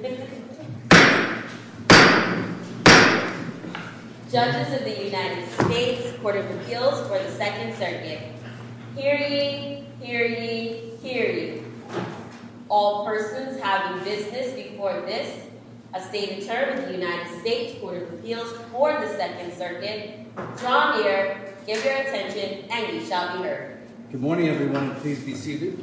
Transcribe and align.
Judges 0.00 0.22
of 4.72 4.84
the 4.84 5.04
United 5.04 5.46
States 5.50 6.16
Court 6.22 6.36
of 6.36 6.50
Appeals 6.52 7.06
for 7.06 7.18
the 7.18 7.30
Second 7.32 7.74
Circuit. 7.74 8.20
Hear 8.96 9.16
ye, 9.16 9.84
hear 10.00 10.24
ye, 10.24 10.92
hear 11.02 11.30
ye. 11.30 11.62
All 12.70 13.04
persons 13.04 13.60
having 13.60 14.02
business 14.02 14.54
before 14.54 15.02
this, 15.02 15.48
a 15.92 16.00
stated 16.00 16.46
term 16.46 16.78
of 16.78 16.86
the 16.86 16.92
United 16.92 17.38
States 17.40 17.78
Court 17.78 18.02
of 18.02 18.14
Appeals 18.14 18.56
for 18.72 18.92
the 18.92 19.08
Second 19.08 19.52
Circuit, 19.52 20.34
draw 20.56 20.96
near, 20.96 21.54
give 21.66 21.84
your 21.84 21.96
attention, 21.96 22.64
and 22.70 22.94
ye 22.94 23.06
shall 23.06 23.36
be 23.36 23.44
heard. 23.44 23.82
Good 24.10 24.22
morning, 24.22 24.48
everyone. 24.48 24.94
Please 24.94 25.22
be 25.22 25.34
seated. 25.34 25.78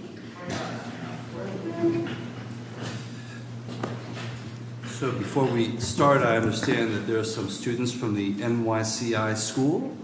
So 4.97 5.11
before 5.11 5.45
we 5.45 5.79
start, 5.79 6.21
I 6.23 6.37
understand 6.37 6.91
that 6.95 7.01
there 7.01 7.19
are 7.19 7.23
some 7.23 7.51
students 7.51 7.91
from 7.91 8.15
the 8.15 8.33
NYCI 8.33 9.37
school. 9.37 9.95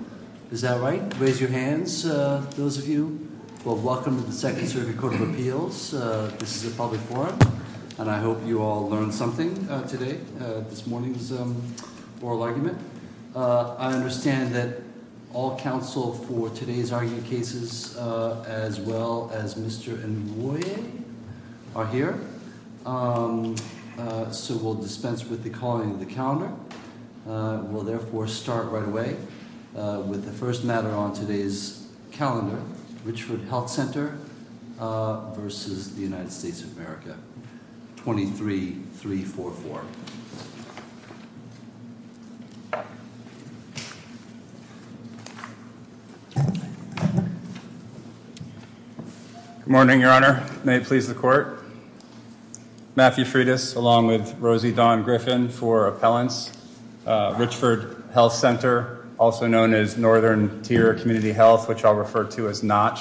Is 0.51 0.61
that 0.61 0.79
right? 0.81 1.01
Raise 1.17 1.41
your 1.41 1.49
hands, 1.49 2.05
uh, 2.05 2.45
those 2.57 2.77
of 2.77 2.87
you. 2.87 3.27
Well, 3.65 3.77
welcome 3.77 4.21
to 4.21 4.27
the 4.27 4.31
Second 4.31 4.67
Circuit 4.67 4.95
Court 4.99 5.15
of 5.15 5.21
Appeals. 5.21 5.95
Uh, 5.95 6.31
this 6.37 6.57
is 6.57 6.71
a 6.71 6.77
public 6.77 7.01
forum, 7.01 7.39
and 7.97 8.07
I 8.07 8.19
hope 8.19 8.45
you 8.45 8.61
all 8.61 8.87
learned 8.87 9.15
something 9.15 9.67
uh, 9.67 9.81
today, 9.87 10.19
this 10.69 10.85
morning's 10.85 11.31
um, 11.31 11.59
oral 12.21 12.43
argument. 12.43 12.77
I 13.35 13.93
understand 13.93 14.53
that 14.53 14.83
all 15.33 15.57
counsel 15.57 16.13
for 16.13 16.51
today's 16.51 16.93
argument 16.93 17.25
cases, 17.25 17.97
as 17.97 18.79
well 18.79 19.31
as 19.33 19.55
Mr. 19.55 19.97
Nwoye, 19.97 21.01
are 21.75 21.87
here. 21.87 22.19
Um, 22.85 23.55
Uh, 23.97 24.31
so 24.31 24.57
we'll 24.57 24.73
dispense 24.73 25.25
with 25.25 25.43
the 25.43 25.49
calling 25.49 25.91
of 25.91 25.99
the 25.99 26.05
calendar. 26.05 26.51
Uh, 27.27 27.61
we'll 27.65 27.83
therefore 27.83 28.27
start 28.27 28.67
right 28.69 28.85
away 28.85 29.15
uh, 29.77 30.01
with 30.07 30.25
the 30.25 30.31
first 30.31 30.63
matter 30.63 30.89
on 30.89 31.13
today's 31.13 31.87
calendar, 32.11 32.59
Richford 33.05 33.47
Health 33.47 33.69
Center 33.69 34.17
versus 35.35 35.95
the 35.95 36.01
United 36.01 36.31
States 36.31 36.63
of 36.63 36.75
America, 36.77 37.17
23-344. 37.97 39.83
Good 49.59 49.71
morning, 49.71 50.01
Your 50.01 50.11
Honor. 50.11 50.45
May 50.63 50.77
it 50.77 50.83
please 50.83 51.07
the 51.07 51.13
court. 51.13 51.62
Matthew 52.95 53.25
Freitas, 53.25 53.75
along 53.75 54.05
with 54.05 54.35
Rosie 54.37 54.71
Dawn 54.71 55.01
Griffin 55.01 55.49
for 55.49 55.87
appellants. 55.87 56.51
Uh, 57.07 57.33
Richford 57.39 58.03
Health 58.13 58.33
Center, 58.33 59.07
also 59.17 59.47
known 59.47 59.73
as 59.73 59.97
Northern 59.97 60.61
Tier 60.61 60.93
Community 60.93 61.31
Health, 61.31 61.67
which 61.67 61.83
I'll 61.83 61.95
refer 61.95 62.23
to 62.25 62.47
as 62.49 62.61
NOTCH, 62.61 62.99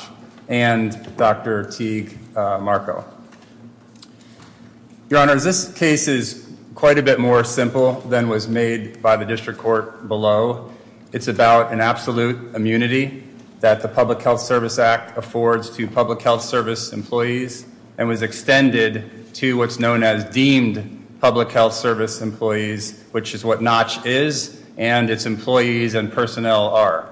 and 0.48 1.14
Dr. 1.19 1.64
Teague 1.64 2.16
uh, 2.34 2.58
Marco. 2.58 3.04
Your 5.10 5.20
Honor, 5.20 5.34
this 5.34 5.70
case 5.75 6.09
is 6.09 6.50
quite 6.74 6.97
a 6.97 7.03
bit 7.03 7.20
more 7.20 7.44
simple 7.44 8.00
than 8.00 8.30
was 8.30 8.48
made 8.48 9.03
by 9.03 9.16
the 9.16 9.26
district 9.26 9.59
court 9.59 10.09
below. 10.09 10.72
It's 11.12 11.28
about 11.28 11.70
an 11.70 11.82
absolute 11.82 12.54
immunity 12.54 13.24
that 13.60 13.82
the 13.82 13.88
Public 13.88 14.22
Health 14.22 14.41
Service 14.41 14.78
Act 14.78 15.19
affords 15.19 15.69
to 15.76 15.86
public 15.86 16.22
health 16.22 16.41
service 16.41 16.94
employees 16.94 17.66
and 17.98 18.09
was 18.09 18.22
extended 18.22 19.22
to 19.34 19.56
what's 19.56 19.78
known 19.78 20.03
as 20.03 20.25
deemed 20.32 21.19
public 21.20 21.50
health 21.50 21.75
service 21.75 22.20
employees, 22.20 23.03
which 23.12 23.34
is 23.34 23.44
what 23.44 23.60
NOTCH 23.60 24.06
is 24.06 24.62
and 24.76 25.10
its 25.10 25.26
employees 25.26 25.94
and 25.94 26.12
personnel 26.12 26.69
are. 26.69 27.09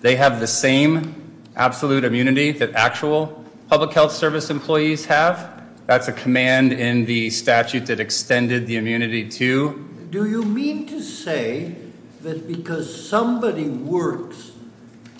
They 0.00 0.16
have 0.16 0.40
the 0.40 0.46
same 0.46 1.14
absolute 1.54 2.04
immunity 2.04 2.50
that 2.52 2.74
actual 2.74 3.44
public 3.68 3.92
health 3.92 4.12
service 4.12 4.50
employees 4.50 5.04
have. 5.06 5.62
That's 5.86 6.08
a 6.08 6.12
command 6.12 6.72
in 6.72 7.04
the 7.04 7.30
statute 7.30 7.86
that 7.86 8.00
extended 8.00 8.66
the 8.66 8.76
immunity 8.76 9.28
to. 9.30 9.88
Do 10.10 10.28
you 10.28 10.42
mean 10.42 10.86
to 10.88 11.00
say 11.00 11.76
that 12.22 12.46
because 12.48 13.08
somebody 13.08 13.68
works 13.68 14.52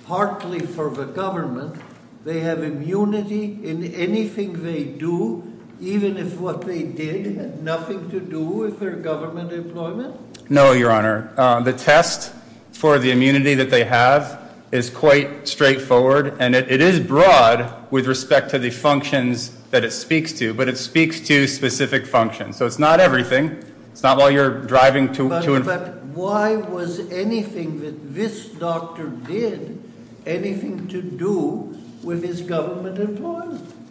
partly 0.07 0.61
for 0.61 0.91
the 0.91 1.05
government, 1.05 1.81
they 2.25 2.41
have 2.41 2.63
immunity 2.63 3.59
in 3.65 3.85
anything 3.95 4.63
they 4.63 4.85
do, 4.85 5.52
even 5.83 6.17
if 6.17 6.39
what 6.39 6.63
they 6.63 6.85
did 6.85 7.37
had 7.37 7.63
nothing 7.63 8.09
to 8.09 8.21
do 8.21 8.41
with 8.41 8.79
their 8.79 8.93
government 8.93 9.53
employment? 9.53 10.15
No, 10.49 10.73
Your 10.73 10.93
Honor. 10.93 11.33
Uh, 11.37 11.61
the 11.61 11.73
test 11.73 12.33
for 12.73 12.99
the 13.01 13.11
immunity 13.11 13.55
that 13.55 13.69
they 13.69 13.85
have 13.85 14.41
is 14.71 14.89
quite 14.89 15.47
straightforward, 15.47 16.37
and 16.39 16.55
it 16.55 16.81
is 16.81 17.01
broad 17.01 17.91
with 17.91 18.07
respect 18.07 18.51
to 18.51 18.59
the 18.59 18.71
functions 18.71 19.51
that 19.71 19.85
it 19.85 19.91
speaks 19.91 20.33
to, 20.35 20.55
but 20.55 20.69
it 20.69 20.79
speaks 20.79 21.21
to 21.21 21.47
specific 21.47 22.07
functions. 22.07 22.57
So 22.57 22.65
it's 22.65 22.79
not 22.79 23.01
everything. 23.01 23.63
It's 23.91 24.03
not 24.03 24.17
while 24.17 24.31
you're 24.31 24.63
driving 24.63 25.13
to... 25.15 25.33
and 25.33 25.65
But 25.65 26.03
why 26.05 26.57
was 26.57 27.01
anything 27.11 27.81
that 27.81 28.15
this 28.15 28.47
doctor 28.47 29.09
did 29.09 29.83
anything 30.27 30.87
to 30.89 31.03
do 31.03 31.77
with 32.03 32.23
his 32.23 32.41
government 32.41 32.99
employment? 32.99 33.82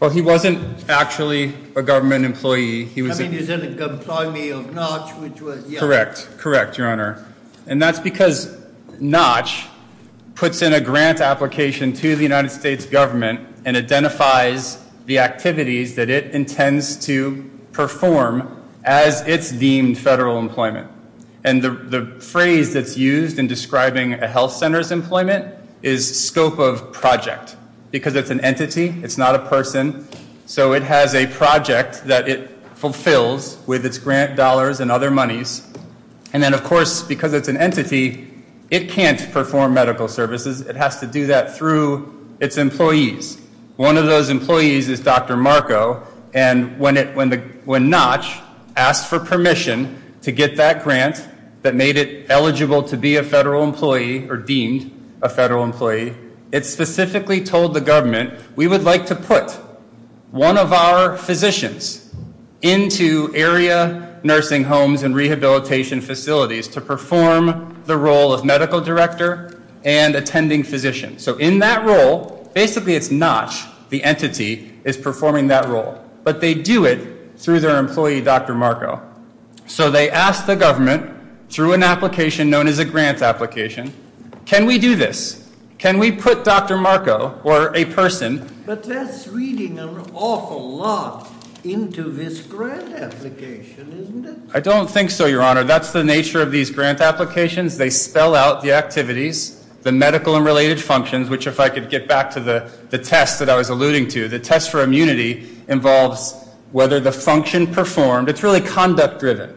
Well, 0.00 0.08
he 0.08 0.22
wasn't 0.22 0.88
actually 0.88 1.52
a 1.76 1.82
government 1.82 2.24
employee. 2.24 2.86
He 2.86 3.02
was 3.02 3.20
I 3.20 3.24
mean, 3.24 3.32
he's 3.32 3.50
an 3.50 3.78
employee 3.78 4.50
of 4.50 4.64
NOTCH, 4.72 5.20
which 5.20 5.42
was... 5.42 5.62
Correct. 5.78 6.26
Correct, 6.38 6.78
Your 6.78 6.88
Honor. 6.88 7.26
And 7.66 7.80
that's 7.82 8.00
because 8.00 8.56
NOTCH 8.98 9.66
puts 10.34 10.62
in 10.62 10.72
a 10.72 10.80
grant 10.80 11.20
application 11.20 11.92
to 11.92 12.16
the 12.16 12.22
United 12.22 12.48
States 12.48 12.86
government 12.86 13.46
and 13.66 13.76
identifies 13.76 14.82
the 15.04 15.18
activities 15.18 15.96
that 15.96 16.08
it 16.08 16.34
intends 16.34 16.96
to 17.04 17.50
perform 17.72 18.56
as 18.84 19.20
its 19.28 19.52
deemed 19.52 19.98
federal 19.98 20.38
employment. 20.38 20.90
And 21.44 21.62
the 21.62 22.16
phrase 22.20 22.72
that's 22.72 22.96
used 22.96 23.38
in 23.38 23.46
describing 23.46 24.14
a 24.14 24.26
health 24.26 24.52
center's 24.52 24.92
employment 24.92 25.54
is 25.82 26.24
scope 26.26 26.58
of 26.58 26.90
project, 26.92 27.56
because 27.90 28.14
it's 28.14 28.30
an 28.30 28.40
entity. 28.40 28.94
It's 29.02 29.18
not 29.18 29.34
a 29.34 29.40
person. 29.40 30.06
So 30.46 30.72
it 30.72 30.82
has 30.82 31.14
a 31.14 31.26
project 31.26 32.04
that 32.04 32.28
it 32.28 32.50
fulfills 32.74 33.58
with 33.66 33.84
its 33.84 33.98
grant 33.98 34.36
dollars 34.36 34.80
and 34.80 34.90
other 34.90 35.10
monies. 35.10 35.66
And 36.32 36.42
then, 36.42 36.54
of 36.54 36.64
course, 36.64 37.02
because 37.02 37.34
it's 37.34 37.48
an 37.48 37.56
entity, 37.56 38.32
it 38.70 38.88
can't 38.88 39.30
perform 39.32 39.74
medical 39.74 40.08
services. 40.08 40.60
It 40.62 40.76
has 40.76 41.00
to 41.00 41.06
do 41.06 41.26
that 41.26 41.56
through 41.56 42.36
its 42.40 42.56
employees. 42.56 43.40
One 43.76 43.96
of 43.96 44.06
those 44.06 44.28
employees 44.28 44.88
is 44.88 45.00
Dr. 45.00 45.36
Marco, 45.36 46.06
and 46.32 46.78
when 46.78 46.94
NOTCH 46.96 48.42
asked 48.76 49.08
for 49.10 49.18
permission 49.18 50.14
to 50.22 50.30
get 50.30 50.56
that 50.56 50.84
grant 50.84 51.28
that 51.62 51.74
made 51.74 51.96
it 51.96 52.30
eligible 52.30 52.82
to 52.84 52.96
be 52.96 53.16
a 53.16 53.22
federal 53.22 53.64
employee 53.64 54.28
or 54.28 54.36
deemed 54.36 54.90
a 55.20 55.28
federal 55.28 55.64
employee, 55.64 56.14
it 56.52 56.66
specifically 56.66 57.42
told 57.42 57.74
the 57.74 57.80
government, 57.80 58.38
we 58.56 58.66
would 58.66 58.84
like 58.84 59.06
to 59.06 59.14
put 59.14 59.50
one 60.30 60.56
of 60.56 60.72
our 60.72 61.16
physicians 61.16 62.12
into 62.62 63.32
area 63.34 64.18
nursing 64.22 64.64
homes 64.64 65.02
and 65.02 65.14
rehabilitation 65.14 66.00
facilities 66.00 66.68
to 66.68 66.80
perform 66.80 67.82
the 67.86 67.96
role 67.96 68.32
of 68.32 68.44
medical 68.44 68.80
director 68.80 69.60
and 69.84 70.14
attending 70.14 70.62
physician. 70.62 71.18
So 71.18 71.36
in 71.36 71.58
that 71.60 71.84
role, 71.86 72.50
basically 72.54 72.94
it's 72.94 73.08
NOTCH, 73.08 73.88
the 73.88 74.04
entity, 74.04 74.78
is 74.84 74.96
performing 74.96 75.46
that 75.48 75.68
role. 75.68 76.04
But 76.22 76.40
they 76.40 76.54
do 76.54 76.84
it 76.84 77.38
through 77.38 77.60
their 77.60 77.78
employee, 77.78 78.20
Dr. 78.20 78.54
Marco. 78.54 79.00
So 79.66 79.90
they 79.90 80.10
asked 80.10 80.46
the 80.46 80.56
government, 80.56 81.16
through 81.48 81.72
an 81.72 81.82
application 81.82 82.48
known 82.48 82.68
as 82.68 82.78
a 82.78 82.84
grant 82.84 83.22
application, 83.22 83.92
can 84.44 84.66
we 84.66 84.78
do 84.78 84.94
this? 84.94 85.39
Can 85.80 85.98
we 85.98 86.12
put 86.12 86.44
Dr. 86.44 86.76
Marco, 86.76 87.40
or 87.42 87.74
a 87.74 87.86
person... 87.86 88.46
But 88.66 88.82
that's 88.82 89.26
reading 89.26 89.78
an 89.78 89.98
awful 90.12 90.76
lot 90.76 91.32
into 91.64 92.02
this 92.02 92.42
grant 92.42 92.92
application, 92.92 93.90
isn't 93.98 94.26
it? 94.26 94.38
I 94.52 94.60
don't 94.60 94.90
think 94.90 95.08
so, 95.08 95.24
Your 95.24 95.40
Honor. 95.40 95.64
That's 95.64 95.90
the 95.90 96.04
nature 96.04 96.42
of 96.42 96.52
these 96.52 96.70
grant 96.70 97.00
applications. 97.00 97.78
They 97.78 97.88
spell 97.88 98.34
out 98.34 98.60
the 98.60 98.72
activities, 98.72 99.66
the 99.80 99.90
medical 99.90 100.36
and 100.36 100.44
related 100.44 100.78
functions, 100.78 101.30
which 101.30 101.46
if 101.46 101.58
I 101.58 101.70
could 101.70 101.88
get 101.88 102.06
back 102.06 102.30
to 102.32 102.40
the 102.40 102.98
test 102.98 103.38
that 103.38 103.48
I 103.48 103.56
was 103.56 103.70
alluding 103.70 104.08
to, 104.08 104.28
the 104.28 104.38
test 104.38 104.70
for 104.70 104.82
immunity 104.82 105.48
involves 105.68 106.46
whether 106.72 107.00
the 107.00 107.10
function 107.10 107.66
performed, 107.66 108.28
it's 108.28 108.42
really 108.42 108.60
conduct 108.60 109.18
driven, 109.18 109.48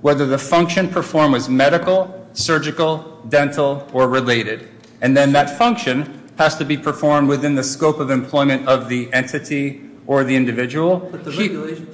whether 0.00 0.26
the 0.26 0.38
function 0.38 0.88
performed 0.88 1.34
was 1.34 1.48
medical, 1.48 2.28
surgical, 2.32 3.24
dental, 3.28 3.88
or 3.92 4.08
related. 4.08 4.70
And 5.00 5.16
then 5.16 5.32
that 5.32 5.56
function 5.58 6.30
has 6.38 6.56
to 6.56 6.64
be 6.64 6.76
performed 6.76 7.28
within 7.28 7.54
the 7.54 7.62
scope 7.62 7.98
of 7.98 8.10
employment 8.10 8.68
of 8.68 8.88
the 8.88 9.12
entity 9.12 9.82
or 10.06 10.24
the 10.24 10.34
individual. 10.34 10.98
But 10.98 11.24
the 11.24 11.30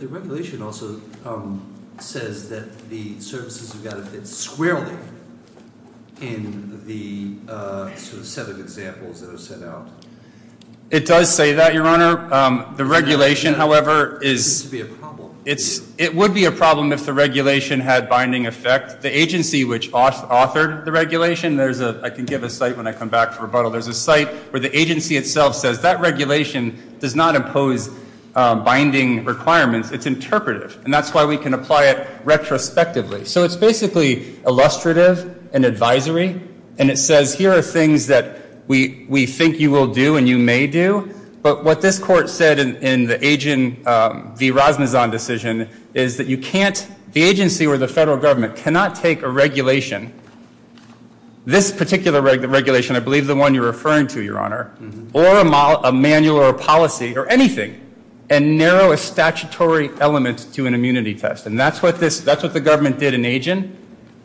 regulation, 0.08 0.62
also 0.62 1.00
um, 1.24 1.62
says 1.98 2.48
that 2.50 2.88
the 2.90 3.18
services 3.20 3.72
have 3.72 3.84
got 3.84 3.96
to 3.96 4.02
fit 4.02 4.26
squarely 4.26 4.96
in 6.20 6.84
the 6.86 7.36
uh, 7.50 7.94
sort 7.96 8.20
of 8.20 8.26
set 8.26 8.48
of 8.48 8.60
examples 8.60 9.20
that 9.20 9.34
are 9.34 9.38
set 9.38 9.62
out. 9.62 9.88
It 10.90 11.06
does 11.06 11.34
say 11.34 11.52
that, 11.54 11.74
Your 11.74 11.86
Honor. 11.86 12.32
Um, 12.32 12.74
The 12.76 12.84
regulation, 12.84 13.54
however, 13.54 14.20
Seems 14.22 14.46
is, 14.46 14.62
to 14.62 14.68
be 14.68 14.80
a 14.82 14.84
problem. 14.84 15.23
It 15.46 16.14
would 16.14 16.32
be 16.32 16.46
a 16.46 16.50
problem 16.50 16.92
if 16.92 17.04
the 17.04 17.12
regulation 17.12 17.80
had 17.80 18.08
binding 18.08 18.46
effect. 18.46 19.02
The 19.02 19.16
agency 19.16 19.64
which 19.64 19.90
authored 19.92 20.84
the 20.84 20.92
regulation, 20.92 21.60
I 21.60 22.10
can 22.10 22.24
give 22.24 22.42
a 22.44 22.50
cite 22.50 22.76
when 22.76 22.86
I 22.86 22.92
come 22.92 23.08
back 23.10 23.32
for 23.32 23.42
rebuttal, 23.42 23.70
there's 23.70 23.88
a 23.88 23.94
site 23.94 24.28
where 24.52 24.60
the 24.60 24.76
agency 24.76 25.16
itself 25.16 25.54
says 25.54 25.82
that 25.82 26.00
regulation 26.00 26.96
does 26.98 27.14
not 27.14 27.36
impose 27.36 27.90
um, 28.36 28.64
binding 28.64 29.24
requirements, 29.24 29.92
it's 29.92 30.06
interpretive, 30.06 30.80
and 30.84 30.92
that's 30.92 31.14
why 31.14 31.24
we 31.24 31.36
can 31.36 31.54
apply 31.54 31.84
it 31.84 32.08
retrospectively. 32.24 33.24
So 33.24 33.44
it's 33.44 33.54
basically 33.54 34.36
illustrative 34.44 35.48
and 35.54 35.64
advisory, 35.64 36.40
and 36.78 36.90
it 36.90 36.96
says 36.98 37.34
here 37.34 37.52
are 37.52 37.62
things 37.62 38.08
that 38.08 38.40
we, 38.66 39.06
we 39.08 39.26
think 39.26 39.60
you 39.60 39.70
will 39.70 39.86
do 39.86 40.16
and 40.16 40.28
you 40.28 40.38
may 40.38 40.66
do, 40.66 41.14
but 41.44 41.62
what 41.62 41.82
this 41.82 41.98
court 41.98 42.30
said 42.30 42.58
in, 42.58 43.04
the 43.04 43.18
Agyin 43.18 43.86
um, 43.86 44.34
v. 44.34 44.50
Razmzan 44.50 45.10
decision 45.10 45.68
is 45.92 46.16
that 46.16 46.26
you 46.26 46.38
can't, 46.38 46.88
the 47.12 47.22
agency 47.22 47.66
or 47.66 47.76
the 47.76 47.86
federal 47.86 48.16
government 48.16 48.56
cannot 48.56 48.94
take 48.94 49.20
a 49.20 49.28
regulation, 49.28 50.10
this 51.44 51.70
particular 51.70 52.22
regulation, 52.22 52.96
I 52.96 53.00
believe 53.00 53.26
the 53.26 53.36
one 53.36 53.54
you're 53.54 53.66
referring 53.66 54.06
to, 54.06 54.22
Your 54.22 54.38
Honor, 54.38 54.74
or 55.12 55.26
a, 55.26 55.80
a 55.86 55.92
manual 55.92 56.38
or 56.38 56.48
a 56.48 56.54
policy 56.54 57.14
or 57.14 57.26
anything, 57.26 57.78
and 58.30 58.56
narrow 58.56 58.92
a 58.92 58.96
statutory 58.96 59.90
element 60.00 60.50
to 60.54 60.66
an 60.66 60.72
immunity 60.72 61.14
test. 61.14 61.44
And 61.44 61.60
that's 61.60 61.82
what 61.82 62.00
this, 62.00 62.20
that's 62.20 62.42
what 62.42 62.54
the 62.54 62.60
government 62.62 62.98
did 62.98 63.12
in 63.12 63.20
Agyin, 63.20 63.70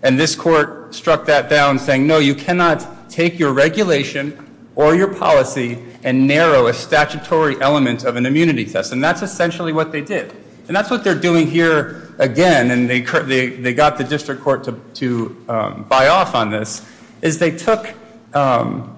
and 0.04 0.18
this 0.18 0.38
court 0.38 0.96
struck 0.96 1.26
that 1.26 1.50
down 1.50 1.80
saying, 1.80 2.08
no, 2.08 2.20
you 2.20 2.34
cannot 2.34 3.10
take 3.10 3.38
your 3.38 3.52
regulation 3.52 4.49
or 4.80 4.96
your 4.96 5.14
policy 5.14 5.78
and 6.06 6.26
narrow 6.26 6.68
a 6.68 6.74
statutory 6.74 7.60
element 7.60 8.06
of 8.06 8.16
an 8.16 8.26
immunity 8.26 8.64
test. 8.64 8.94
And 8.94 9.04
that's 9.04 9.22
essentially 9.22 9.74
what 9.74 9.92
they 9.92 10.00
did. 10.00 10.32
And 10.68 10.76
that's 10.76 10.90
what 10.90 11.04
they're 11.04 11.20
doing 11.20 11.48
here 11.48 12.14
again, 12.18 12.72
and 12.72 12.90
they, 12.90 13.02
got 13.02 13.98
the 13.98 14.06
district 14.08 14.42
court 14.42 14.66
to, 14.96 15.46
um, 15.50 15.84
buy 15.90 16.08
off 16.08 16.34
on 16.34 16.50
this, 16.50 16.90
is 17.22 17.40
they 17.40 17.52
took, 17.52 17.94
um, 18.34 18.96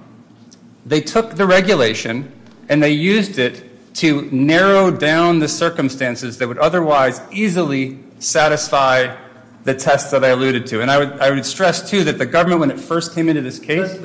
they 0.85 1.01
took 1.01 1.33
the 1.33 1.47
regulation 1.47 2.31
and 2.69 2.83
they 2.83 2.91
used 2.91 3.39
it 3.39 3.63
to 3.95 4.29
narrow 4.31 4.91
down 4.91 5.39
the 5.39 5.47
circumstances 5.47 6.37
that 6.37 6.47
would 6.47 6.59
otherwise 6.59 7.21
easily 7.31 7.97
satisfy 8.19 9.15
the 9.63 9.73
test 9.73 10.11
that 10.11 10.23
I 10.23 10.27
alluded 10.27 10.67
to. 10.67 10.81
And 10.83 10.91
I 10.91 10.99
would, 10.99 11.19
I 11.19 11.31
would 11.31 11.45
stress, 11.45 11.89
too, 11.89 12.03
that 12.03 12.19
the 12.19 12.27
government, 12.27 12.59
when 12.59 12.69
it 12.69 12.79
first 12.79 13.15
came 13.15 13.29
into 13.29 13.41
this 13.41 13.57
case, 13.57 13.97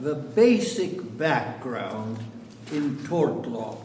the 0.00 0.14
basic 0.14 1.16
background 1.16 2.18
in 2.72 3.02
tort 3.04 3.46
law 3.48 3.78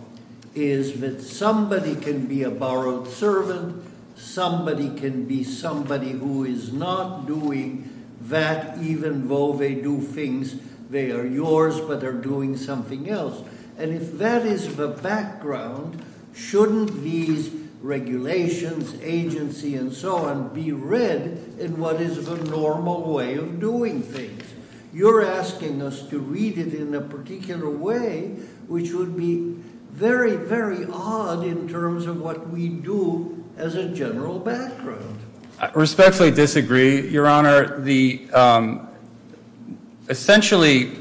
is 0.54 1.00
that 1.00 1.22
somebody 1.22 1.96
can 1.96 2.26
be 2.26 2.44
a 2.44 2.52
borrowed 2.52 3.08
servant, 3.08 3.84
somebody 4.16 4.94
can 5.00 5.26
be 5.26 5.44
somebody 5.44 6.12
who 6.12 6.44
is 6.44 6.74
not 6.74 7.26
doing 7.26 7.88
that 8.24 8.78
even 8.80 9.28
though 9.28 9.54
they 9.54 9.74
do 9.74 10.02
things, 10.02 10.56
they 10.90 11.12
are 11.12 11.26
yours 11.26 11.80
but 11.80 12.04
are 12.04 12.12
doing 12.12 12.58
something 12.58 13.10
else. 13.10 13.42
And 13.78 13.94
if 13.94 14.18
that 14.18 14.46
is 14.46 14.76
the 14.76 14.90
background, 14.90 16.04
shouldn't 16.36 17.02
these 17.02 17.50
regulations, 17.82 18.96
agency, 19.02 19.76
and 19.76 19.92
so 19.92 20.18
on 20.18 20.54
be 20.54 20.72
read 20.72 21.56
in 21.58 21.80
what 21.80 22.00
is 22.00 22.26
the 22.28 22.38
normal 22.52 23.12
way 23.12 23.36
of 23.36 23.60
doing 23.60 24.04
things? 24.04 24.41
You're 24.94 25.24
asking 25.24 25.82
us 25.82 26.08
to 26.10 26.20
read 26.20 26.58
it 26.58 26.74
in 26.74 26.94
a 26.96 27.02
particular 27.02 27.70
way, 27.70 28.28
which 28.68 28.92
would 28.92 29.16
be 29.16 29.56
very, 29.92 30.36
very 30.36 30.86
odd 30.92 31.46
in 31.46 31.68
terms 31.70 32.06
of 32.06 32.20
what 32.20 32.50
we 32.50 32.68
do 32.68 33.44
as 33.58 33.76
a 33.76 33.88
general 33.90 34.40
background. 34.40 35.20
I 35.60 35.70
respectfully 35.76 36.32
disagree, 36.32 37.08
Your 37.08 37.28
Honor. 37.28 37.80
The, 37.80 38.30
um, 38.34 38.90
essentially, 40.10 40.92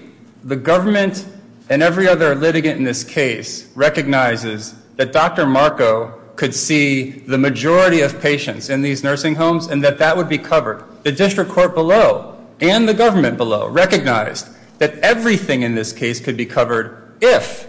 the 0.44 0.56
government 0.56 1.26
and 1.68 1.82
every 1.82 2.06
other 2.06 2.34
litigant 2.34 2.78
in 2.78 2.84
this 2.84 3.02
case 3.02 3.70
recognizes 3.74 4.74
that 4.96 5.12
Dr. 5.12 5.46
Marco 5.46 6.20
could 6.36 6.54
see 6.54 7.10
the 7.10 7.38
majority 7.38 8.02
of 8.02 8.20
patients 8.20 8.70
in 8.70 8.82
these 8.82 9.02
nursing 9.02 9.34
homes 9.34 9.66
and 9.66 9.82
that 9.82 9.98
that 9.98 10.16
would 10.16 10.28
be 10.28 10.38
covered. 10.38 10.84
The 11.02 11.12
district 11.12 11.50
court 11.50 11.74
below 11.74 12.29
and 12.60 12.88
the 12.88 12.94
government 12.94 13.36
below 13.36 13.68
recognized 13.68 14.48
that 14.78 14.98
everything 14.98 15.62
in 15.62 15.74
this 15.74 15.92
case 15.92 16.20
could 16.20 16.36
be 16.36 16.46
covered 16.46 17.16
if, 17.20 17.68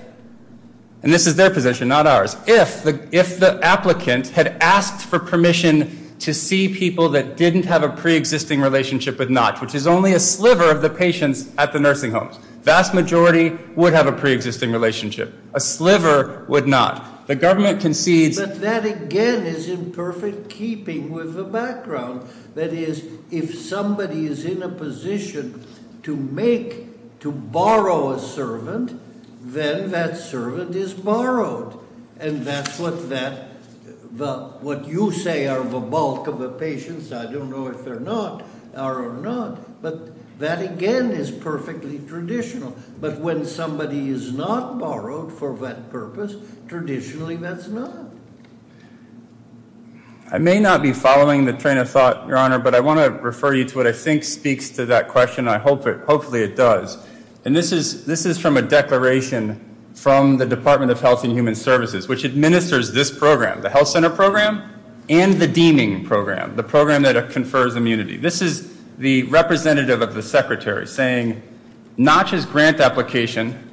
and 1.03 1.11
this 1.11 1.27
is 1.27 1.35
their 1.35 1.49
position, 1.49 1.87
not 1.87 2.07
ours, 2.07 2.35
if 2.47 2.83
the, 2.83 3.59
applicant 3.61 4.29
had 4.29 4.57
asked 4.61 5.05
for 5.05 5.19
permission 5.19 5.97
to 6.19 6.33
see 6.33 6.73
people 6.73 7.09
that 7.09 7.35
didn't 7.35 7.65
have 7.65 7.83
a 7.83 7.89
pre-existing 7.89 8.61
relationship 8.61 9.17
with 9.17 9.29
Notch, 9.29 9.59
which 9.59 9.73
is 9.73 9.87
only 9.87 10.13
a 10.13 10.19
sliver 10.19 10.69
of 10.69 10.81
the 10.81 10.89
patients 10.89 11.49
at 11.57 11.73
the 11.73 11.79
nursing 11.79 12.11
homes. 12.11 12.37
Vast 12.61 12.93
majority 12.93 13.57
would 13.75 13.91
have 13.93 14.05
a 14.05 14.11
pre-existing 14.11 14.71
relationship. 14.71 15.33
A 15.55 15.59
sliver 15.59 16.45
would 16.47 16.67
not. 16.67 17.03
The 17.31 17.37
government 17.37 17.79
concedes 17.79 18.37
But 18.37 18.59
that 18.59 18.83
again 18.83 19.45
is 19.45 19.69
in 19.69 19.93
perfect 19.93 20.49
keeping 20.49 21.11
with 21.11 21.33
the 21.33 21.45
background. 21.45 22.29
That 22.55 22.73
is, 22.73 23.05
if 23.31 23.57
somebody 23.57 24.25
is 24.25 24.43
in 24.43 24.61
a 24.61 24.67
position 24.67 25.65
to 26.03 26.13
make, 26.13 27.19
to 27.21 27.31
borrow 27.31 28.11
a 28.11 28.19
servant, 28.19 28.99
then 29.41 29.91
that 29.91 30.17
servant 30.17 30.75
is 30.75 30.93
borrowed. 30.93 31.79
And 32.19 32.43
that's 32.45 32.77
what 32.77 33.07
that, 33.07 33.51
the, 34.11 34.37
what 34.59 34.85
you 34.85 35.13
say 35.13 35.47
are 35.47 35.63
the 35.63 35.79
bulk 35.79 36.27
of 36.27 36.37
the 36.37 36.49
patients, 36.49 37.13
I 37.13 37.31
don't 37.31 37.49
know 37.49 37.67
if 37.67 37.85
they're 37.85 38.01
not, 38.01 38.43
are 38.75 39.05
or 39.05 39.13
not, 39.13 39.81
but 39.81 40.09
that 40.41 40.61
again 40.61 41.11
is 41.11 41.31
perfectly 41.31 41.99
traditional. 41.99 42.75
But 42.99 43.19
when 43.19 43.45
somebody 43.45 44.09
is 44.09 44.33
not 44.33 44.77
borrowed 44.77 45.31
for 45.31 45.55
that 45.57 45.89
purpose, 45.89 46.35
traditionally 46.67 47.37
that's 47.37 47.67
not. 47.67 48.11
I 50.31 50.37
may 50.37 50.59
not 50.59 50.81
be 50.81 50.93
following 50.93 51.43
the 51.43 51.53
train 51.53 51.77
of 51.77 51.89
thought, 51.89 52.27
Your 52.27 52.37
Honor, 52.37 52.57
but 52.57 52.73
I 52.73 52.79
want 52.79 52.99
to 52.99 53.21
refer 53.21 53.53
you 53.53 53.65
to 53.65 53.77
what 53.77 53.85
I 53.85 53.91
think 53.91 54.23
speaks 54.23 54.69
to 54.71 54.85
that 54.85 55.09
question. 55.09 55.47
I 55.47 55.57
hope 55.57 55.85
it, 55.87 55.99
hopefully 56.05 56.41
it 56.41 56.55
does. 56.55 57.05
And 57.43 57.55
this 57.55 57.71
is, 57.71 58.05
this 58.05 58.25
is 58.25 58.37
from 58.37 58.55
a 58.55 58.61
declaration 58.61 59.59
from 59.93 60.37
the 60.37 60.45
Department 60.45 60.91
of 60.91 61.01
Health 61.01 61.23
and 61.25 61.33
Human 61.33 61.53
Services, 61.53 62.07
which 62.07 62.23
administers 62.23 62.93
this 62.93 63.11
program, 63.15 63.61
the 63.61 63.69
Health 63.69 63.89
Center 63.89 64.09
program, 64.09 64.71
and 65.09 65.33
the 65.33 65.47
deeming 65.47 66.05
program, 66.05 66.55
the 66.55 66.63
program 66.63 67.01
that 67.01 67.29
confers 67.31 67.75
immunity. 67.75 68.15
This 68.15 68.41
is 68.41 68.80
the 68.97 69.23
representative 69.23 70.01
of 70.01 70.13
the 70.13 70.21
secretary 70.21 70.87
saying, 70.87 71.41
Notch's 71.97 72.45
grant 72.45 72.79
application 72.79 73.71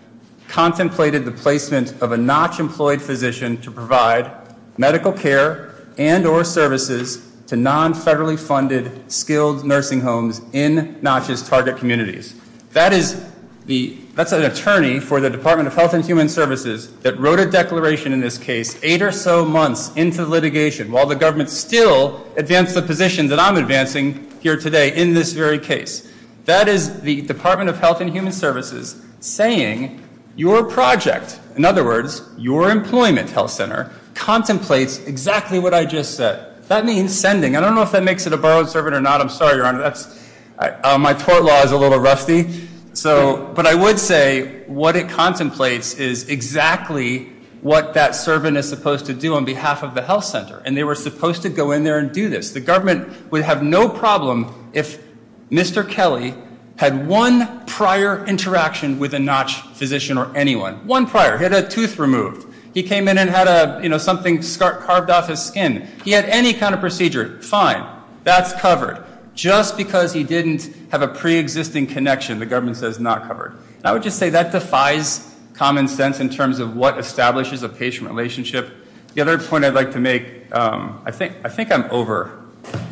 contemplated 0.48 1.24
the 1.24 1.30
placement 1.30 2.00
of 2.02 2.12
a 2.12 2.16
Notch-employed 2.16 3.00
physician 3.00 3.60
to 3.62 3.70
provide 3.70 4.30
medical 4.78 5.12
care 5.12 5.74
and 5.98 6.26
or 6.26 6.44
services 6.44 7.26
to 7.46 7.56
non-federally 7.56 8.38
funded 8.38 9.10
skilled 9.10 9.64
nursing 9.64 10.00
homes 10.00 10.40
in 10.52 10.98
Notch's 11.02 11.46
target 11.46 11.76
communities. 11.76 12.34
That 12.72 12.92
is 12.92 13.24
the, 13.66 13.98
that's 14.18 14.32
an 14.32 14.42
attorney 14.42 14.98
for 14.98 15.20
the 15.20 15.30
Department 15.30 15.68
of 15.68 15.76
Health 15.76 15.94
and 15.94 16.04
Human 16.04 16.28
Services 16.28 16.92
that 17.02 17.16
wrote 17.20 17.38
a 17.38 17.48
declaration 17.48 18.12
in 18.12 18.20
this 18.20 18.36
case 18.36 18.76
eight 18.82 19.00
or 19.00 19.12
so 19.12 19.44
months 19.44 19.94
into 19.94 20.26
litigation 20.26 20.90
while 20.90 21.06
the 21.06 21.14
government 21.14 21.48
still 21.48 22.26
advanced 22.36 22.74
the 22.74 22.82
position 22.82 23.28
that 23.28 23.38
I'm 23.38 23.56
advancing 23.56 24.28
here 24.40 24.56
today 24.56 24.92
in 24.96 25.14
this 25.14 25.34
very 25.34 25.60
case. 25.60 26.12
That 26.46 26.66
is 26.66 27.00
the 27.00 27.22
Department 27.22 27.70
of 27.70 27.78
Health 27.78 28.00
and 28.00 28.10
Human 28.10 28.32
Services 28.32 29.00
saying 29.20 30.02
your 30.34 30.64
project, 30.64 31.38
in 31.54 31.64
other 31.64 31.84
words, 31.84 32.22
your 32.36 32.72
employment 32.72 33.30
health 33.30 33.52
center, 33.52 33.92
contemplates 34.14 34.98
exactly 34.98 35.60
what 35.60 35.74
I 35.74 35.84
just 35.84 36.16
said. 36.16 36.60
That 36.64 36.84
means 36.84 37.16
sending. 37.16 37.54
I 37.54 37.60
don't 37.60 37.76
know 37.76 37.82
if 37.82 37.92
that 37.92 38.02
makes 38.02 38.26
it 38.26 38.32
a 38.32 38.36
borrowed 38.36 38.68
servant 38.68 38.96
or 38.96 39.00
not. 39.00 39.20
I'm 39.20 39.28
sorry, 39.28 39.58
Your 39.58 39.66
Honor. 39.66 39.78
That's, 39.78 40.28
uh, 40.58 40.98
my 40.98 41.12
tort 41.14 41.44
law 41.44 41.62
is 41.62 41.70
a 41.70 41.78
little 41.78 42.00
rusty. 42.00 42.66
So, 42.98 43.52
but 43.54 43.64
I 43.64 43.76
would 43.76 44.00
say 44.00 44.64
what 44.66 44.96
it 44.96 45.08
contemplates 45.08 45.94
is 45.94 46.28
exactly 46.28 47.26
what 47.60 47.94
that 47.94 48.16
servant 48.16 48.56
is 48.56 48.68
supposed 48.68 49.06
to 49.06 49.14
do 49.14 49.36
on 49.36 49.44
behalf 49.44 49.84
of 49.84 49.94
the 49.94 50.02
health 50.02 50.24
center. 50.24 50.60
And 50.64 50.76
they 50.76 50.82
were 50.82 50.96
supposed 50.96 51.42
to 51.42 51.48
go 51.48 51.70
in 51.70 51.84
there 51.84 52.00
and 52.00 52.10
do 52.10 52.28
this. 52.28 52.50
The 52.50 52.60
government 52.60 53.30
would 53.30 53.42
have 53.42 53.62
no 53.62 53.88
problem 53.88 54.70
if 54.72 55.00
Mr. 55.48 55.88
Kelley 55.88 56.34
had 56.76 57.06
one 57.06 57.64
prior 57.66 58.26
interaction 58.26 58.98
with 58.98 59.14
a 59.14 59.18
Notch 59.20 59.60
physician 59.74 60.18
or 60.18 60.36
anyone. 60.36 60.84
One 60.84 61.06
prior. 61.06 61.38
He 61.38 61.44
had 61.44 61.52
a 61.52 61.68
tooth 61.68 62.00
removed. 62.00 62.52
He 62.74 62.82
came 62.82 63.06
in 63.06 63.16
and 63.16 63.30
had 63.30 63.46
a, 63.46 63.80
you 63.80 63.88
know, 63.88 63.98
something 63.98 64.42
carved 64.42 65.10
off 65.10 65.28
his 65.28 65.40
skin. 65.40 65.86
He 66.04 66.10
had 66.10 66.24
any 66.24 66.52
kind 66.52 66.74
of 66.74 66.80
procedure. 66.80 67.40
Fine. 67.42 67.88
That's 68.24 68.52
covered. 68.54 69.04
Just 69.38 69.76
because 69.76 70.12
he 70.12 70.24
didn't 70.24 70.68
have 70.90 71.00
a 71.00 71.06
pre-existing 71.06 71.86
connection, 71.86 72.40
the 72.40 72.46
government 72.46 72.76
says 72.76 72.98
not 72.98 73.28
covered. 73.28 73.56
I 73.84 73.92
would 73.92 74.02
just 74.02 74.18
say 74.18 74.30
that 74.30 74.50
defies 74.50 75.32
common 75.54 75.86
sense 75.86 76.18
in 76.18 76.28
terms 76.28 76.58
of 76.58 76.74
what 76.74 76.98
establishes 76.98 77.62
a 77.62 77.68
patient 77.68 78.08
relationship. 78.08 78.68
The 79.14 79.20
other 79.20 79.38
point 79.38 79.64
I'd 79.64 79.74
like 79.74 79.92
to 79.92 80.00
make, 80.00 80.52
um, 80.52 81.00
I 81.06 81.12
think 81.12 81.36
I 81.44 81.50
think 81.50 81.70
I'm 81.70 81.84
over. 81.84 82.46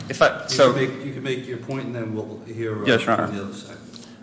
You 0.09 0.15
so. 0.15 0.73
can 0.73 0.75
make, 0.75 1.05
you 1.05 1.12
can 1.15 1.23
make 1.25 1.49
your 1.49 1.59
point, 1.59 1.87
and 1.87 1.95
then 1.97 2.15
we'll 2.15 2.38
hear 2.47 2.81
uh, 2.81 2.99
from 2.99 3.35
the 3.35 3.43
other 3.43 3.53
side. 3.53 3.76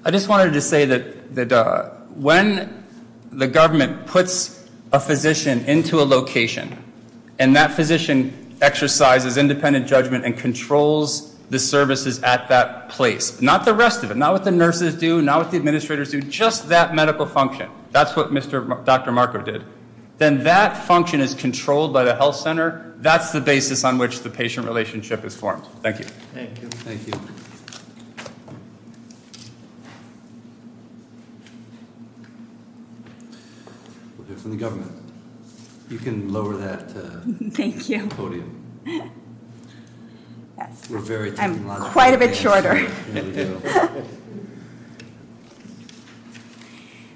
I 0.05 0.09
just 0.09 0.29
wanted 0.29 0.53
to 0.53 0.61
say 0.61 0.85
that, 0.85 1.35
that 1.35 1.51
uh, 1.51 1.89
when 2.15 2.85
the 3.33 3.47
government 3.47 4.07
puts 4.07 4.65
a 4.93 4.99
physician 4.99 5.65
into 5.65 5.99
a 5.99 6.05
location 6.05 6.81
and 7.37 7.53
that 7.57 7.71
physician 7.71 8.55
exercises 8.61 9.35
independent 9.35 9.87
judgment 9.87 10.23
and 10.23 10.37
controls 10.37 11.32
the 11.49 11.59
services 11.59 12.21
at 12.23 12.47
that 12.49 12.89
place, 12.89 13.41
not 13.41 13.65
the 13.65 13.73
rest 13.73 14.03
of 14.03 14.11
it, 14.11 14.17
not 14.17 14.33
what 14.33 14.43
the 14.43 14.51
nurses 14.51 14.95
do, 14.95 15.21
not 15.21 15.39
what 15.39 15.51
the 15.51 15.57
administrators 15.57 16.11
do, 16.11 16.21
just 16.21 16.69
that 16.69 16.95
medical 16.95 17.25
function. 17.25 17.69
That's 17.91 18.15
what 18.15 18.31
Mr. 18.31 18.83
Dr. 18.85 19.11
Marco 19.11 19.41
did. 19.41 19.63
Then 20.17 20.43
that 20.43 20.85
function 20.85 21.19
is 21.19 21.33
controlled 21.33 21.93
by 21.93 22.03
the 22.03 22.15
health 22.15 22.35
center. 22.35 22.93
That's 22.97 23.31
the 23.31 23.41
basis 23.41 23.83
on 23.83 23.97
which 23.97 24.21
the 24.21 24.29
patient 24.29 24.67
relationship 24.67 25.25
is 25.25 25.35
formed. 25.35 25.65
Thank 25.81 25.99
you. 25.99 26.05
Thank 26.05 26.61
you. 26.61 26.69
Thank 26.69 27.07
you. 27.07 27.13
We'll 34.17 34.27
hear 34.27 34.37
from 34.37 34.51
the 34.51 34.57
government. 34.57 34.91
You 35.89 35.97
can 35.97 36.31
lower 36.31 36.55
that 36.57 36.95
uh, 36.95 37.49
Thank 37.51 37.89
you. 37.89 39.13
We're 40.89 40.99
very 40.99 41.37
I'm 41.37 41.63
quite 41.91 42.13
a 42.13 42.17
bit 42.17 42.35
shorter. 42.35 42.75
here. 42.75 42.89
Yeah, 43.13 43.21
we 43.21 43.31
do. 43.31 43.61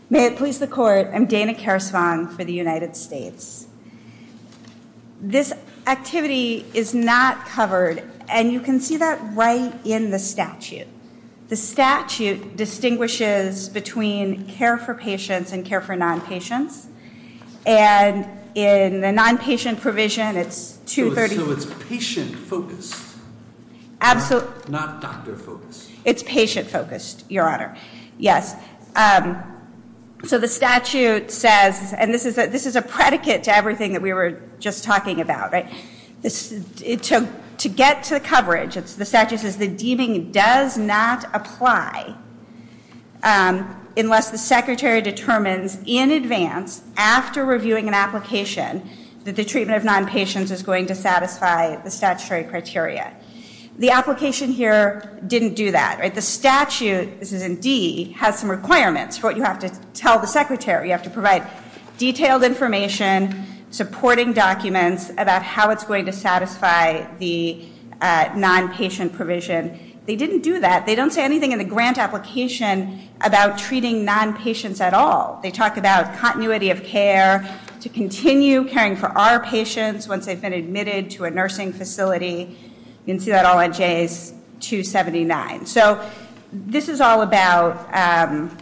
May 0.09 0.25
it 0.27 0.37
please 0.37 0.57
the 0.59 0.67
court, 0.67 1.09
I'm 1.13 1.25
Dana 1.25 1.53
Karasvong 1.53 2.31
for 2.33 2.45
the 2.45 2.53
United 2.53 2.95
States. 2.95 3.67
This 5.19 5.51
activity 5.85 6.65
is 6.73 6.93
not 6.93 7.45
covered, 7.45 8.03
and 8.29 8.51
you 8.51 8.61
can 8.61 8.79
see 8.79 8.95
that 8.97 9.19
right 9.35 9.73
in 9.85 10.11
the 10.11 10.19
statute. 10.19 10.87
The 11.49 11.57
statute 11.57 12.55
distinguishes 12.55 13.67
between 13.67 14.45
care 14.47 14.77
for 14.77 14.93
patients 14.93 15.51
and 15.51 15.65
care 15.65 15.81
for 15.81 15.95
non-patients. 15.95 16.87
And 17.65 18.27
in 18.55 19.01
the 19.01 19.11
non-patient 19.11 19.81
provision, 19.81 20.37
it's- 20.37 20.79
230. 20.85 21.35
So 21.35 21.51
it's 21.51 21.65
patient-focused, 21.87 22.95
Absolutely. 24.01 24.71
not 24.71 25.01
doctor-focused. 25.01 25.91
It's 26.05 26.23
patient-focused, 26.23 27.25
Your 27.29 27.49
Honor. 27.49 27.75
Yes. 28.17 28.55
Um, 28.95 29.43
So 30.25 30.39
the 30.39 30.47
statute 30.47 31.29
says, 31.29 31.93
and 31.95 32.11
this 32.11 32.25
is 32.25 32.39
a, 32.39 32.47
this 32.47 32.65
is 32.65 32.75
a 32.75 32.81
predicate 32.81 33.43
to 33.43 33.55
everything 33.55 33.93
that 33.93 34.01
we 34.01 34.13
were 34.13 34.41
just 34.59 34.83
talking 34.83 35.21
about, 35.21 35.51
right? 35.51 35.71
To, 36.23 37.27
to 37.57 37.69
get 37.69 38.03
to 38.05 38.15
the 38.15 38.19
coverage, 38.19 38.73
the 38.73 39.05
statute 39.05 39.41
says 39.41 39.57
the 39.57 39.67
deeming 39.67 40.31
does 40.31 40.75
not 40.75 41.25
apply 41.35 42.15
um, 43.21 43.87
unless 43.95 44.31
the 44.31 44.39
secretary 44.39 45.01
determines 45.01 45.77
in 45.85 46.09
advance, 46.11 46.81
after 46.97 47.45
reviewing 47.45 47.87
an 47.87 47.93
application, 47.93 48.89
that 49.23 49.35
the 49.35 49.45
treatment 49.45 49.77
of 49.77 49.83
non-patients 49.83 50.49
is 50.49 50.63
going 50.63 50.87
to 50.87 50.95
satisfy 50.95 51.75
the 51.83 51.91
statutory 51.91 52.43
criteria. 52.43 53.13
The 53.79 53.91
application 53.91 54.51
here 54.51 55.19
didn't 55.27 55.53
do 55.53 55.71
that, 55.71 55.99
right? 55.99 56.13
The 56.13 56.21
statute, 56.21 57.19
this 57.19 57.31
is 57.31 57.43
in 57.43 57.57
D, 57.57 58.11
has 58.13 58.39
some 58.39 58.49
requirements 58.49 59.17
for 59.17 59.27
what 59.27 59.37
you 59.37 59.43
have 59.43 59.59
to 59.59 59.69
tell 59.93 60.17
the 60.17 60.25
secretary. 60.25 60.87
You 60.87 60.93
have 60.93 61.03
to 61.03 61.11
provide 61.11 61.47
detailed 61.99 62.43
information, 62.43 63.45
supporting 63.69 64.33
documents 64.33 65.11
about 65.17 65.43
how 65.43 65.69
it's 65.69 65.83
going 65.83 66.05
to 66.05 66.11
satisfy 66.11 67.05
the 67.17 67.67
uh, 68.01 68.31
non-patient 68.35 69.13
provision. 69.13 69.79
They 70.07 70.15
didn't 70.15 70.41
do 70.41 70.59
that. 70.59 70.87
They 70.87 70.95
don't 70.95 71.11
say 71.11 71.23
anything 71.23 71.51
in 71.51 71.59
the 71.59 71.65
grant 71.65 71.99
application 71.99 73.01
about 73.21 73.59
treating 73.59 74.03
non-patients 74.03 74.81
at 74.81 74.95
all. 74.95 75.39
They 75.43 75.51
talk 75.51 75.77
about 75.77 76.15
continuity 76.17 76.71
of 76.71 76.83
care, 76.83 77.47
to 77.81 77.89
continue 77.89 78.63
caring 78.65 78.95
for 78.95 79.07
our 79.17 79.43
patients 79.43 80.07
once 80.07 80.25
they've 80.25 80.41
been 80.41 80.53
admitted 80.53 81.11
to 81.11 81.25
a 81.25 81.29
nursing 81.29 81.71
facility. 81.71 82.57
You 83.07 83.13
can 83.13 83.21
see 83.21 83.31
that 83.31 83.45
all 83.45 83.57
on 83.57 83.71
JS 83.71 84.33
279. 84.59 85.65
So 85.65 86.05
this 86.51 86.89
is 86.89 86.99
all 86.99 87.21
about, 87.21 87.87
um, 87.95 88.55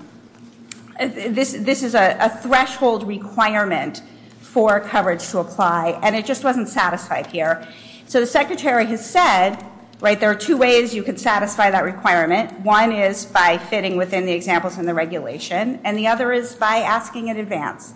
this, 1.00 1.56
is 1.56 1.96
a 1.96 2.40
threshold 2.44 3.08
requirement 3.08 4.04
for 4.40 4.80
coverage 4.80 5.28
to 5.30 5.40
apply, 5.40 6.00
and 6.04 6.16
it 6.16 6.28
just 6.28 6.44
wasn't 6.44 6.70
satisfied 6.70 7.26
here. 7.26 7.68
So 8.06 8.20
the 8.20 8.28
secretary 8.28 8.86
has 8.86 9.04
said, 9.04 9.66
right, 10.00 10.20
there 10.20 10.30
are 10.30 10.36
two 10.36 10.58
ways 10.58 10.94
you 10.94 11.02
can 11.02 11.18
satisfy 11.18 11.72
that 11.72 11.84
requirement. 11.84 12.60
One 12.60 12.92
is 12.92 13.26
by 13.26 13.58
fitting 13.58 13.98
within 13.98 14.28
the 14.28 14.34
examples 14.34 14.78
in 14.78 14.86
the 14.86 14.94
regulation, 14.94 15.80
and 15.84 15.98
the 15.98 16.06
other 16.06 16.32
is 16.32 16.54
by 16.54 16.78
asking 16.78 17.30
in 17.30 17.38
advance. 17.38 17.96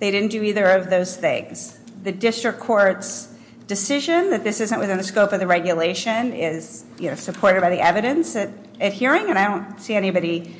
They 0.00 0.10
didn't 0.10 0.32
do 0.32 0.42
either 0.42 0.66
of 0.66 0.90
those 0.90 1.16
things. 1.16 1.78
The 2.02 2.12
district 2.12 2.60
court's 2.60 3.27
decision 3.68 4.30
that 4.30 4.42
this 4.42 4.60
isn't 4.60 4.80
within 4.80 4.96
the 4.96 5.04
scope 5.04 5.32
of 5.32 5.38
the 5.38 5.46
regulation 5.46 6.32
is, 6.32 6.84
supported 7.14 7.60
by 7.60 7.70
the 7.70 7.80
evidence 7.80 8.34
at, 8.34 8.92
hearing, 8.92 9.28
and 9.28 9.38
I 9.38 9.46
don't 9.46 9.80
see 9.80 9.94
anybody 9.94 10.56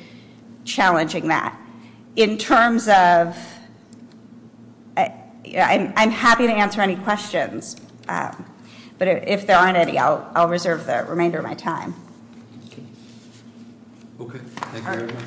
challenging 0.63 1.27
that. 1.27 1.59
In 2.15 2.37
terms 2.37 2.87
of, 2.87 3.35
I'm, 4.95 5.93
I'm 5.95 6.11
happy 6.11 6.47
to 6.47 6.53
answer 6.53 6.81
any 6.81 6.95
questions, 6.97 7.75
um, 8.07 8.45
but 8.97 9.07
if, 9.07 9.47
there 9.47 9.57
aren't 9.57 9.77
any, 9.77 9.97
I'll, 9.97 10.47
reserve 10.47 10.85
the 10.85 11.05
remainder 11.07 11.39
of 11.39 11.45
my 11.45 11.55
time. 11.55 11.95
Okay, 14.19 14.37
thank 14.37 14.85
you 14.85 15.07
very 15.07 15.13
much. 15.13 15.23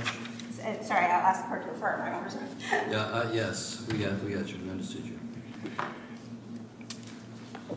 Uh, 0.62 0.82
Sorry, 0.84 1.06
I'll 1.06 1.26
ask 1.26 1.42
the 1.42 1.48
clerk 1.48 1.64
to 1.64 1.70
affirm. 1.70 2.02
I 2.02 2.12
won't 2.12 2.24
reserve. 2.24 2.42
Yeah, 2.70 2.98
uh, 2.98 3.30
yes, 3.32 3.84
we 3.90 3.98
got, 3.98 4.22
we 4.22 4.32
got 4.32 4.48
you, 4.48 4.58
we 4.62 4.70
understood 4.70 5.04
you. 5.04 5.18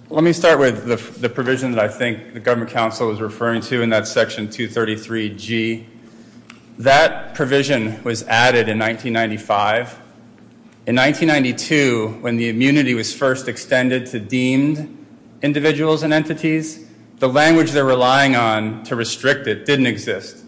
Let 0.10 0.26
me 0.26 0.34
start 0.34 0.60
with 0.60 1.22
the, 1.22 1.30
provision 1.30 1.72
that 1.72 1.80
I 1.80 1.88
think 1.88 2.34
the 2.34 2.40
government 2.42 2.70
counsel 2.70 3.08
was 3.08 3.22
referring 3.22 3.62
to 3.62 3.82
in 3.82 3.90
that 3.92 4.08
section 4.08 4.50
233G. 4.50 5.86
That 6.80 7.34
provision 7.34 8.04
was 8.04 8.24
added 8.24 8.68
in 8.68 8.78
1995. 8.78 9.94
In 10.88 10.98
1992, 10.98 12.18
when 12.20 12.36
the 12.36 12.50
immunity 12.50 12.94
was 12.94 13.16
first 13.16 13.48
extended 13.48 14.06
to 14.08 14.20
deemed 14.20 15.08
individuals 15.42 16.04
and 16.04 16.12
entities, 16.12 16.86
the 17.20 17.30
language 17.30 17.72
they're 17.72 17.86
relying 17.86 18.36
on 18.36 18.84
to 18.84 18.98
restrict 18.98 19.48
it 19.48 19.66
didn't 19.66 19.88
exist. 19.88 20.44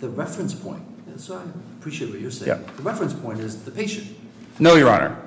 the 0.00 0.08
reference 0.08 0.54
point, 0.54 0.82
so 1.16 1.36
I 1.36 1.42
appreciate 1.78 2.10
what 2.10 2.20
you're 2.20 2.30
saying. 2.30 2.64
The 2.76 2.82
reference 2.82 3.12
point 3.12 3.40
is 3.40 3.62
the 3.64 3.70
patient. 3.70 4.16
no, 4.58 4.76
Your 4.76 4.90
Honor. 4.90 5.20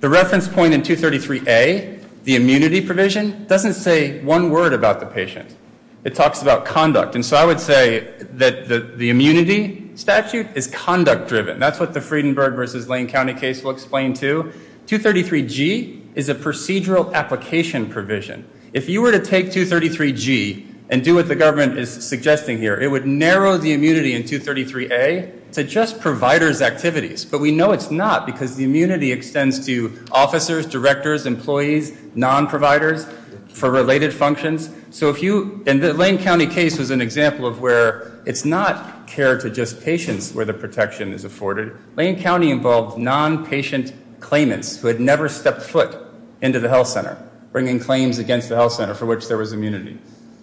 The 0.00 0.08
reference 0.08 0.46
point 0.46 0.74
in 0.74 0.82
233A, 0.82 2.04
the 2.24 2.36
immunity 2.36 2.84
provision, 2.84 3.46
doesn't 3.46 3.74
say 3.74 4.22
one 4.22 4.50
word 4.50 4.74
about 4.74 5.00
the 5.00 5.06
patient. 5.06 5.56
It 6.02 6.14
talks 6.14 6.42
about 6.42 6.66
conduct. 6.66 7.14
And 7.14 7.24
so 7.24 7.36
I 7.36 7.46
would 7.46 7.60
say 7.60 8.14
that 8.32 8.68
the, 8.68 8.80
the 8.80 9.08
immunity 9.08 9.83
statute 9.94 10.48
is 10.54 10.66
conduct 10.66 11.28
driven. 11.28 11.58
That's 11.58 11.80
what 11.80 11.94
the 11.94 12.00
Friedenberg 12.00 12.56
versus 12.56 12.88
Lane 12.88 13.08
County 13.08 13.34
case 13.34 13.62
will 13.62 13.70
explain 13.70 14.14
too. 14.14 14.52
233G 14.86 16.00
is 16.14 16.28
a 16.28 16.34
procedural 16.34 17.12
application 17.12 17.88
provision. 17.88 18.46
If 18.72 18.88
you 18.88 19.02
were 19.02 19.12
to 19.12 19.20
take 19.20 19.46
233G 19.46 20.66
and 20.90 21.02
do 21.02 21.14
what 21.14 21.28
the 21.28 21.36
government 21.36 21.78
is 21.78 21.90
suggesting 21.90 22.58
here, 22.58 22.78
it 22.78 22.90
would 22.90 23.06
narrow 23.06 23.56
the 23.56 23.72
immunity 23.72 24.14
in 24.14 24.24
233A 24.24 25.52
to 25.52 25.64
just 25.64 26.00
providers' 26.00 26.60
activities. 26.60 27.24
But 27.24 27.40
we 27.40 27.52
know 27.52 27.72
it's 27.72 27.90
not 27.90 28.26
because 28.26 28.56
the 28.56 28.64
immunity 28.64 29.12
extends 29.12 29.64
to 29.66 30.04
officers, 30.12 30.66
directors, 30.66 31.26
employees, 31.26 31.96
non-providers 32.14 33.06
for 33.54 33.70
related 33.70 34.12
functions. 34.12 34.68
So 34.90 35.10
if 35.10 35.22
you, 35.22 35.62
and 35.66 35.80
the 35.80 35.94
Lane 35.94 36.18
County 36.18 36.46
case 36.46 36.76
was 36.76 36.90
an 36.90 37.00
example 37.00 37.46
of 37.46 37.60
where 37.60 38.20
it's 38.26 38.44
not 38.44 39.06
care 39.06 39.38
to 39.38 39.48
just 39.48 39.80
patients 39.80 40.34
where 40.34 40.44
the 40.44 40.52
protection 40.52 41.12
is 41.12 41.24
afforded. 41.24 41.72
Lane 41.94 42.20
County 42.20 42.50
involved 42.50 42.98
non-patient 42.98 43.94
claimants 44.18 44.78
who 44.80 44.88
had 44.88 44.98
never 44.98 45.28
stepped 45.28 45.62
foot 45.62 45.96
into 46.42 46.58
the 46.58 46.68
health 46.68 46.88
center, 46.88 47.16
bringing 47.52 47.78
claims 47.78 48.18
against 48.18 48.48
the 48.48 48.56
health 48.56 48.72
center 48.72 48.92
for 48.92 49.06
which 49.06 49.28
there 49.28 49.38
was 49.38 49.52
immunity. 49.52 49.98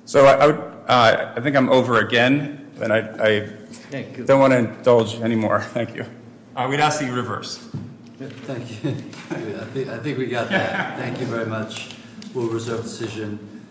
So 0.06 0.26
I, 0.26 0.34
I 0.36 0.48
would, 0.48 0.56
uh, 0.88 1.34
I 1.36 1.42
think 1.42 1.58
I'm 1.58 1.70
over 1.70 2.00
again, 2.00 2.72
and 2.80 2.94
I, 2.94 3.00
I 3.00 3.48
Thank 3.92 4.20
you. 4.20 4.26
don't 4.26 4.40
want 4.40 4.54
to 4.54 4.60
indulge 4.60 5.16
anymore. 5.16 5.62
Thank 5.74 5.96
you. 5.96 6.06
Uh, 6.56 6.68
we'd 6.70 6.80
ask 6.80 7.02
that 7.02 7.08
you 7.08 7.14
reverse. 7.14 7.58
Thank 8.20 8.84
you. 8.84 8.92
I 9.32 9.66
think, 9.66 9.90
I 9.90 9.98
think 9.98 10.18
we 10.18 10.28
got 10.28 10.48
that. 10.50 10.98
Thank 10.98 11.20
you 11.20 11.26
very 11.26 11.46
much. 11.46 11.96
We'll 12.34 12.48
reserve 12.48 12.84
decision. 12.84 13.51